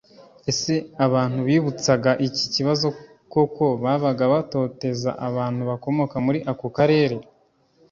ese 0.51 0.73
abantu 1.05 1.39
bibutsaga 1.47 2.11
iki 2.27 2.45
kibazo 2.53 2.87
koko 3.33 3.65
babaga 3.83 4.23
batoteza 4.33 5.09
abantu 5.27 5.61
bakomoka 5.69 6.15
muri 6.25 6.39
ako 6.51 6.67
karere? 6.77 7.15